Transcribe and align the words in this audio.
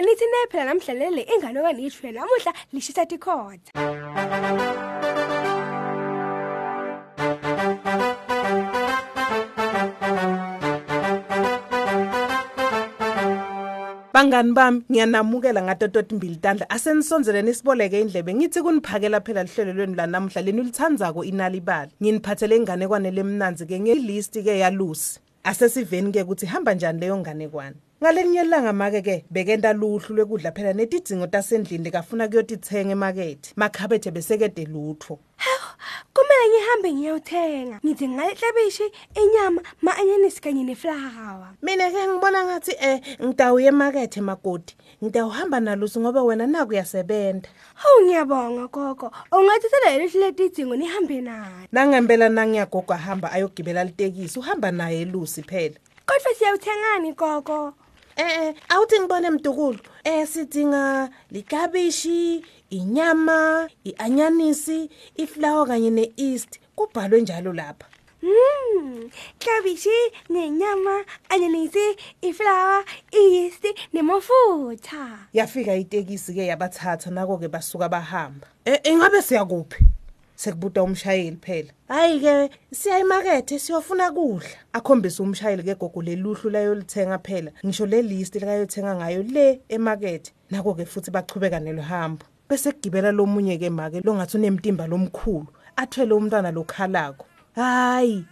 ekhaya 0.00 0.06
hlala 0.06 0.06
nithi 0.06 0.24
nephela 0.26 0.64
namhlalele 0.64 1.22
ingane 1.22 1.60
okanishwe 1.60 2.12
namuhla 2.12 2.52
lishisa 2.72 3.06
tikhotha. 3.06 3.72
Bangani 14.12 14.52
bami 14.52 14.82
ngiyanamukela 14.90 15.62
ngatototi 15.62 16.14
imbili 16.14 16.36
tandla. 16.36 16.66
Asenisonzelene 16.70 17.50
isiboleke 17.50 18.00
indlebe. 18.00 18.34
Ngithi 18.34 18.62
kuniphakela 18.62 19.20
phela 19.20 19.42
lihlelo 19.42 19.72
lweni 19.72 19.96
la 19.96 20.06
namhla 20.06 20.42
leni 20.42 20.60
ulithandzako 20.60 21.24
inalibali 21.24 21.90
nginiphathele 22.02 22.56
inganekwane 22.56 23.10
lemnanzi 23.10 23.66
ke 23.66 23.80
ngelist 23.80 24.42
ke. 24.42 24.58
Yalusi 24.58 25.20
asesiveni 25.44 26.12
ke 26.12 26.22
ukuthi 26.22 26.46
hamba 26.46 26.74
njani 26.74 27.00
leyo 27.00 27.16
nganekwane 27.16 27.76
ngalenye 28.02 28.40
ilanga 28.40 28.72
make 28.72 29.02
ke 29.02 29.24
bekenta 29.30 29.72
luhlu 29.72 30.16
lwekudla 30.16 30.52
phela 30.52 30.72
netidzingo 30.72 31.26
tasendlini 31.26 31.90
kafuna 31.90 32.28
kuyotithenga 32.28 32.92
emakethe. 32.92 33.52
Makhabethe 33.56 34.10
besekede 34.10 34.64
lutho. 34.64 35.18
Kumele 36.14 36.48
ngihambe 36.48 36.92
ngiyothenga. 36.92 37.80
Ngithi 37.84 38.08
ngalehlabishi 38.08 38.92
inyama 39.14 39.62
ma-anyanisi 39.82 40.40
kanye 40.40 40.64
neflawa 40.64 41.54
mina 41.62 41.90
ke 41.90 42.08
ngibona 42.08 42.44
ngathi 42.44 42.72
eh 42.80 43.00
ngidawuye 43.22 43.68
emakethe 43.68 44.20
makoti 44.20 44.76
ngidawuhamba 45.04 45.60
nalusi 45.60 46.00
ngoba 46.00 46.22
wena 46.22 46.46
naku 46.46 46.70
uyasebenza 46.70 47.48
hawu 47.74 48.04
ngiyabonga 48.04 48.66
gogo. 48.68 49.12
Ungathathela 49.32 49.90
lelihle 49.96 50.20
letidzingo 50.20 50.76
nihambe 50.76 51.20
naye. 51.20 51.68
Nangempela 51.72 52.28
nangiyagogo 52.28 52.94
ahamba 52.94 53.32
ayogibela 53.32 53.84
litekisi 53.84 54.38
uhamba 54.38 54.70
naye 54.70 55.00
elusi 55.00 55.42
phela. 55.42 55.76
Kodwa 56.06 56.34
siyawuthengani 56.34 57.12
gogo? 57.12 57.74
Eh 58.20 58.26
eh 58.48 58.54
awuthi 58.68 59.00
ngibone 59.00 59.30
mdukulu. 59.30 59.78
Eh 60.04 60.26
sidinga 60.28 61.10
likabishi 61.30 62.44
inyama 62.70 63.68
ianyanisi 63.84 64.90
iflower 65.16 65.66
kanye 65.66 65.90
neeast 65.90 66.60
kubhalwe 66.76 67.20
njalo 67.20 67.52
lapha. 67.52 67.86
Mm, 68.22 69.10
klabishi, 69.38 69.88
nenyama, 70.28 71.04
anyanisi, 71.28 71.96
iflawa, 72.22 72.84
iyisti, 73.12 73.74
nemafutha. 73.92 75.18
yafika 75.32 75.74
itekisi 75.74 76.34
ke 76.34 76.46
yabathatha 76.46 77.10
nako 77.10 77.38
ke 77.38 77.48
basuka 77.48 77.88
bahamba. 77.88 78.46
Eh 78.64 78.80
ingabe 78.84 79.22
siyakuphi? 79.22 79.84
Sekubuta 80.40 80.82
umshayeli 80.82 81.36
phela. 81.36 81.70
Hayi 81.88 82.20
ke 82.20 82.50
siya 82.72 82.98
emakethe 82.98 83.58
siyofuna 83.58 84.10
kudla. 84.10 84.48
Akhombisa 84.72 85.22
umshayeli 85.22 85.62
ke 85.62 85.74
gogo 85.74 86.00
leluhlu 86.02 86.50
layo 86.50 86.74
lithenga 86.74 87.18
phela. 87.18 87.50
Ngisho 87.64 87.86
le 87.86 88.02
list 88.02 88.34
likayothenga 88.34 88.94
ngayo 88.94 89.22
le 89.22 89.60
emakethe. 89.68 90.32
Nako 90.50 90.74
ke 90.74 90.84
futhi 90.86 91.10
bachubeka 91.10 91.60
nelohambo. 91.60 92.24
Bese 92.48 92.72
kugibela 92.72 93.12
lomunye 93.12 93.58
ke 93.58 93.70
make 93.70 94.00
longathi 94.00 94.36
unemtimba 94.36 94.86
lomkhulu 94.86 95.46
athwele 95.76 96.14
umntwana 96.14 96.50
lokhalako 96.50 97.26
hayi 97.54 98.24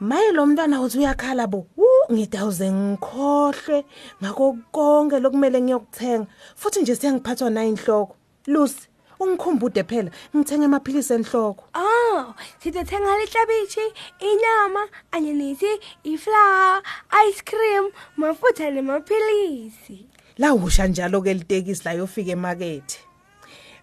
maye 0.00 0.32
lo 0.32 0.46
mntwana 0.46 0.80
uthi 0.80 0.98
uyakhala 0.98 1.46
bo. 1.46 1.66
Wu, 1.76 1.86
ngidawuze 2.12 2.70
ngikhohlwe 2.72 3.84
ngako 4.22 4.56
konke 4.72 5.18
lokumele 5.18 5.60
ngiyokuthenga. 5.60 6.26
Futhi 6.56 6.82
nje 6.82 6.94
siyangiphathwa 6.94 7.50
nayo 7.50 7.68
inhloko 7.68 8.16
lusi 8.46 8.88
ungikhumbude 9.20 9.82
phela 9.84 10.10
ngithenga 10.36 10.64
amaphilisi 10.66 11.14
enhloko. 11.14 11.64
Oh, 11.74 12.34
sitothenga 12.62 13.18
lihlabishi, 13.18 13.86
inyama, 14.20 14.88
anyanisi, 15.12 15.80
iflawa, 16.04 16.82
ice 17.28 17.42
cream, 17.44 17.90
mafutha 18.16 18.70
nemaphilisi. 18.70 20.06
lawusha 20.38 20.86
njalo 20.86 21.22
ke 21.22 21.34
litekisi 21.34 21.82
la 21.84 21.92
yofika 21.92 22.30
emakethe. 22.30 22.98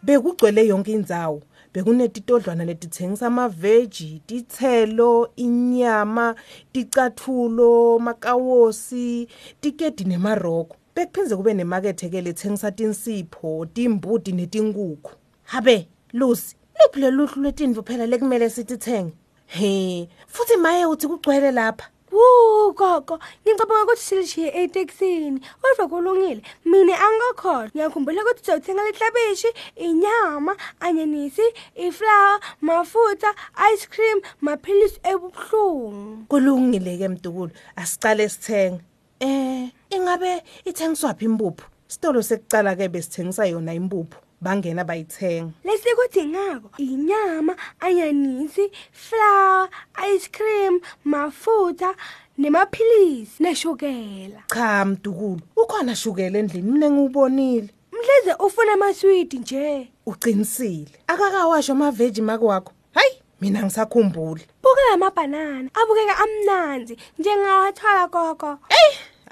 Bekugcwele 0.03 0.67
yonke 0.67 0.91
indzawo 0.91 1.41
bekunetitodlwana 1.73 2.65
letithengisa 2.65 3.27
amaveji 3.27 4.21
tithelo 4.27 5.29
inyama 5.35 6.35
ticathulo 6.71 7.99
makawosi 7.99 9.27
tikedi 9.61 10.03
nemaroko 10.03 10.75
bekuphindze 10.95 11.35
kube 11.35 11.53
nemakethe 11.53 12.09
ke 12.09 12.21
lethengisa 12.21 12.71
tinsipho 12.71 13.65
timbudi 13.73 14.31
netinkukhu 14.31 15.11
habe 15.45 15.87
lusi 16.13 16.55
luphi 16.79 16.99
leluhlu 16.99 17.41
lwetindlu 17.43 17.83
phela 17.83 18.05
lekumele 18.05 18.49
sitithenge 18.49 19.13
he 19.45 20.09
futhi 20.27 20.57
maye 20.57 20.85
uthi 20.85 21.07
kugcwele 21.07 21.51
lapha 21.51 21.85
Wu 22.15 22.71
gogo, 22.73 23.19
ngicabanga 23.43 23.83
ukuthi 23.83 24.01
silishiye 24.01 24.49
etekisini. 24.63 25.39
Kodwa 25.61 25.87
kulungile. 25.87 26.41
Mina 26.65 26.93
angikakhohlwa. 27.05 27.69
Ngiyakhumbula 27.75 28.21
ukuthi 28.21 28.45
sizothenga 28.45 28.83
lihlabishi, 28.87 29.49
inyama, 29.75 30.55
anyanisi, 30.79 31.47
iflawa, 31.75 32.39
mafutha, 32.61 33.35
ice 33.73 33.87
cream, 33.87 34.21
maphilisi 34.41 34.99
ebuhlungu. 35.03 36.25
kulungile 36.29 36.97
ke 36.97 37.07
mdukulu 37.07 37.51
asicale 37.75 38.29
sithenge 38.29 38.81
eh 39.19 39.69
ingabe 39.89 40.43
ithengiswaphi 40.65 41.25
impuphu 41.25 41.65
sitolo 41.87 42.21
sekucala 42.21 42.75
ke 42.75 42.89
besithengisa 42.89 43.45
yona 43.45 43.73
impuphu 43.73 44.24
bangena 44.45 44.83
bayithenga. 44.83 45.51
Lesikudingako 45.63 46.69
inyama, 46.77 47.55
anyanisi, 47.79 48.71
flour, 48.91 49.69
ice 50.13 50.29
cream, 50.31 50.79
mafutha 51.05 51.95
nemaphilisi 52.37 53.43
neshukela. 53.43 54.43
cha 54.53 54.85
mdukulu 54.85 55.41
ukhona 55.55 55.95
shukela 55.95 56.39
endlini? 56.39 56.71
Mina 56.71 56.89
ngiwubonile. 56.91 57.69
Mhleze 57.91 58.35
ufuna 58.39 58.73
amaswidi 58.73 59.37
nje. 59.39 59.91
uqinisile. 60.05 60.91
Akakawasho 61.07 61.71
amaveji 61.71 62.21
mako 62.21 62.45
wakho 62.45 62.71
hayi 62.93 63.11
mina 63.41 63.63
ngisakhumbule 63.63 64.47
Buka 64.63 64.81
lamabhanana 64.91 65.69
abukeka 65.73 66.17
amnanzi 66.23 66.97
njengawathwala 67.19 68.07
gogo. 68.07 68.57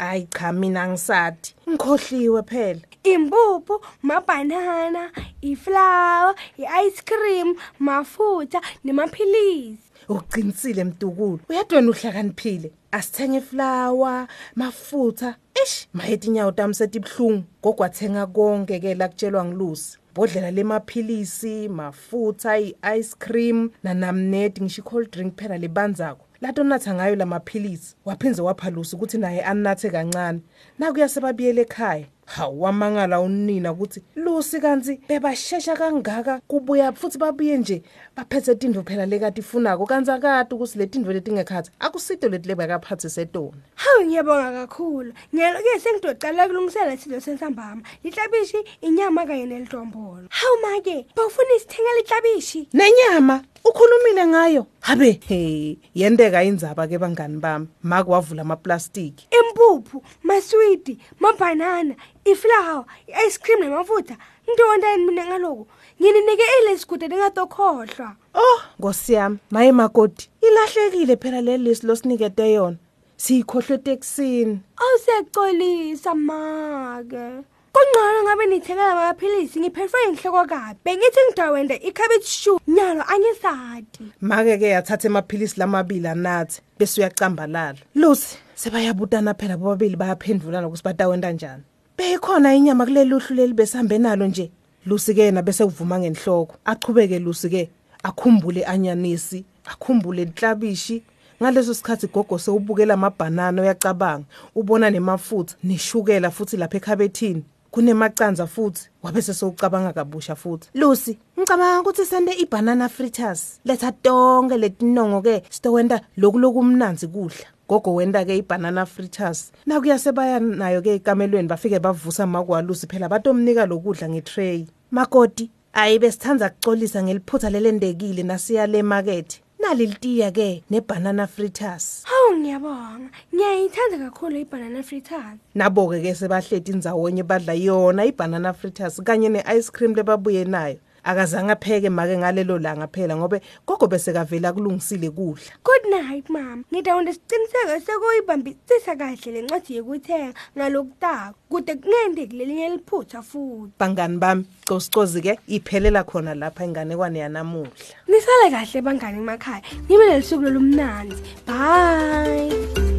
Hayi 0.06 0.28
cha 0.40 0.52
mina 0.52 0.88
ngisathi 0.88 1.56
ngikhohliwe 1.70 2.44
phela. 2.44 2.82
Impuphu, 3.04 3.82
mabhanana, 4.04 5.12
iflour, 5.42 6.36
ice 6.58 7.02
cream, 7.06 7.56
mafutha 7.80 8.62
nemaphilisi. 8.84 9.78
uqinisile 10.10 10.84
mdukulu. 10.84 11.40
Uyadwa 11.50 11.76
wena 11.76 11.90
uhlakaniphile. 11.92 12.72
Asithenge 12.92 13.38
iflawa 13.38 14.28
mafutha. 14.56 15.36
Ish 15.64 15.88
mayeti 15.94 16.28
inyawo 16.28 16.52
tami 16.52 16.74
setibhlungu 16.74 17.44
gogwathenga 17.64 18.26
konke 18.28 18.80
ke 18.80 18.96
la 18.96 19.08
kutshelwa 19.08 19.46
ngilusi. 19.46 19.98
Bodlela 20.16 20.52
lemaphilisi 20.52 21.70
mafutha 21.70 22.60
i-ice 22.60 23.16
cream 23.20 23.70
nanamnedi 23.84 24.62
ngisho 24.62 24.82
i-cold 24.82 25.12
drink 25.12 25.36
phela 25.36 25.58
lebanzako 25.58 26.26
lato 26.42 26.64
natha 26.64 26.94
ngayo 26.94 27.16
lamaphilisi 27.16 27.96
waphinze 28.06 28.42
waphalusa 28.42 28.98
ukuthi 28.98 29.18
naye 29.18 29.42
anathe 29.42 29.90
kancane. 29.90 30.40
Nakuya 30.80 31.10
sebabuyele 31.10 31.62
ekhaya 31.62 32.06
hawu 32.26 32.62
wamangala 32.62 33.22
unina 33.22 33.72
ukuthi 33.72 34.02
lusi 34.16 34.60
kanti 34.60 35.00
bebashesha 35.10 35.76
kangaka 35.76 36.42
kubuya 36.48 36.92
futhi 36.92 37.18
babuye 37.18 37.58
nje 37.58 37.84
baphethe 38.16 38.56
tindvo 38.56 38.84
phela 38.84 39.06
lekati 39.06 39.40
ifunako 39.42 39.86
kanti 39.86 40.12
akati 40.12 40.54
ukuthi 40.56 40.78
le 40.80 40.88
tindvo 40.88 41.14
letingekhathi 41.14 41.72
akusito 41.80 42.30
leti 42.30 42.48
lebekaphathe 42.48 43.10
setona 43.10 43.58
Hawu 43.76 44.06
ngiyabonga 44.06 44.52
kakhulu. 44.52 45.14
Ngiyaloke 45.34 45.80
sengidocela 45.80 46.48
kulungisela 46.48 46.94
isilo 46.94 47.20
sensambama. 47.20 47.82
Lihlabishi, 48.04 48.58
inyama 48.82 49.26
kanye 49.26 49.46
nelidombolo. 49.46 50.28
Hawu 50.30 50.58
make, 50.62 51.06
bawufuna 51.16 51.56
isithenga 51.58 51.92
lihlabishi? 51.98 52.68
nenyama 52.74 53.44
ukhulumile 53.66 54.28
ngayo 54.28 54.66
habe 54.82 55.22
he 55.28 55.78
yenteka 55.96 56.44
indzaba 56.44 56.88
ke 56.88 56.98
bangani 57.00 57.40
bami 57.40 57.68
make 57.84 58.10
wavula 58.10 58.42
amaplastiki 58.42 59.28
Impuphu, 59.32 60.04
maswidi, 60.24 60.98
mabhanana, 61.20 61.96
iflour, 62.26 62.86
ice 63.28 63.38
cream 63.38 63.60
nemafutha. 63.62 64.18
Ntontani 64.48 65.06
mina 65.06 65.26
ngaloku? 65.26 65.68
Ngininike 66.02 66.44
ile 66.62 66.78
sigude 66.78 67.08
ningatokhohlwa. 67.08 68.16
oh 68.34 68.62
nkosi 68.80 69.14
yami 69.14 69.38
maye 69.52 69.72
makoti 69.72 70.30
ilahlekile 70.42 71.16
phela 71.16 71.42
le 71.42 71.58
list 71.58 71.84
losinikete 71.84 72.54
yona 72.54 72.78
siyikhohlwe 73.18 73.76
etekisini 73.76 74.60
Awusecolisa 74.78 76.16
make. 76.16 77.46
Kungcono 77.74 78.24
ngabe 78.24 78.46
nithengela 78.46 78.92
amaphilisi 78.92 79.60
ngiphethwe 79.60 80.00
inhloko 80.10 80.46
kabi. 80.46 80.80
Bengithi 80.86 81.20
ngidawende 81.28 81.76
icabbage 81.76 82.26
shoe 82.26 82.60
nyalo 82.68 83.04
angisadi. 83.04 84.12
make 84.22 84.58
ke 84.58 84.68
yathatha 84.70 85.08
emaphilisi 85.08 85.60
lamabili 85.60 86.08
anathi 86.08 86.62
bese 86.80 87.02
uyacambalala 87.02 87.78
lusi 87.96 88.38
sebayabutana 88.56 89.34
phela 89.34 89.58
bobabili 89.58 89.96
bayaphendulana 89.96 90.68
ukuthi 90.68 90.84
batawenta 90.84 91.32
njani 91.32 91.64
beyikhona 91.98 92.56
inyama 92.56 92.86
kuleli 92.86 93.14
uhlu 93.16 93.36
leli 93.36 93.54
besambe 93.54 93.98
nalo 93.98 94.28
nje. 94.28 94.52
Lusi 94.86 95.14
ke 95.14 95.22
yena 95.22 95.42
bese 95.42 95.64
uvuma 95.64 96.00
ngenhloko. 96.00 96.56
Achubeke 96.66 97.20
lusi 97.20 97.50
ke 97.50 97.70
akhumbule 98.04 98.66
anyanisi 98.66 99.46
akhumbule 99.66 100.22
inhlabishi 100.22 101.04
ngaleso 101.42 101.74
sikhathi 101.74 102.08
gogo 102.08 102.38
sewubukela 102.38 102.94
amabhanana 102.94 103.62
uyacabanga. 103.62 104.26
Ubona 104.56 104.90
nemafutha 104.90 105.56
neshukela 105.64 106.32
futhi 106.32 106.58
lapha 106.58 106.78
ekhabethini. 106.78 107.44
Kunemacanza 107.72 108.48
futhi 108.48 108.90
wabe 109.04 109.22
sesewucabanga 109.22 109.94
kabusha 109.94 110.36
futhi. 110.36 110.70
Lucy 110.74 111.18
ngicabanga 111.40 111.82
ukuthi 111.82 112.06
sende 112.06 112.32
ibanana 112.34 112.90
fritters. 112.90 113.60
Letha 113.66 113.92
tonke 113.92 114.58
letinongo 114.58 115.22
ke 115.22 115.44
sitowenda 115.50 116.02
lokulokumnanzi 116.18 117.08
kudla. 117.08 117.48
Gogo 117.74 117.94
wenda 117.96 118.26
ke 118.26 118.38
ibanana 118.38 118.86
fritters. 118.86 119.52
Nakuyasebaya 119.66 120.40
nayo 120.40 120.82
ke 120.82 120.96
ikamelweni 120.96 121.48
bafike 121.48 121.80
bavusa 121.80 122.28
makwalusi 122.28 122.88
phela 122.88 123.10
batomnika 123.10 123.66
lokudla 123.66 124.10
ngetray. 124.10 124.68
Makoti 124.92 125.50
ayibe 125.74 126.12
sithanda 126.12 126.50
kucolisa 126.50 127.04
ngeliphutha 127.04 127.50
lelendekile 127.50 128.24
nasiya 128.24 128.68
le 128.68 128.84
market. 128.84 129.42
Nalilitiya 129.60 130.32
ke 130.32 130.64
nebanana 130.72 131.28
fritters. 131.28 132.04
Hawu 132.06 132.38
ngiyabonga. 132.40 133.10
Ngiyayithanda 133.36 133.98
kakhulu 133.98 134.38
ibanana 134.38 134.84
fritters. 134.84 135.40
Nabo-ke 135.56 136.02
ke 136.02 136.16
sebahleti 136.16 136.72
indzawonye 136.72 137.24
badla 137.24 137.54
yona 137.54 138.06
ibanana 138.06 138.54
fritters 138.54 139.02
kanye 139.04 139.30
ne-ice 139.30 139.72
cream 139.72 139.96
lebabuye 139.96 140.46
nayo. 140.46 140.78
Akazange 141.04 141.52
apheke 141.52 141.90
make 141.90 142.18
ngalelo 142.18 142.60
langa 142.60 142.88
phela 142.88 143.16
ngobe 143.16 143.42
gogo 143.68 143.88
besekavela 143.88 144.54
kulungisile 144.54 145.10
kudla. 145.10 145.52
Good 145.64 145.86
night 145.90 146.30
mama 146.30 146.64
ngidawonde 146.74 147.14
siciniseko 147.14 147.80
sekuyibambisisa 147.86 148.96
kahle 148.96 149.32
le 149.32 149.42
ncwadi 149.42 149.76
yekuthenga 149.76 150.34
ngalokutako 150.58 151.36
kude 151.50 151.76
kungenzeki 151.76 152.38
lelinye 152.38 152.70
liphutha 152.70 153.22
futhi. 153.22 153.72
Bangani 153.80 154.18
bami 154.18 154.46
cosicozi 154.66 155.22
ke 155.22 155.40
iphelela 155.48 156.04
khona 156.04 156.36
lapha 156.36 156.66
inganekwane 156.66 157.20
yanamuhla. 157.20 157.72
Nisale 158.08 158.52
kahle 158.52 158.82
bangani 158.82 159.18
emakhaya. 159.18 159.62
Nibe 159.90 160.06
nelisuku 160.06 160.42
lolumnanzi 160.42 161.24
bye. 161.48 162.93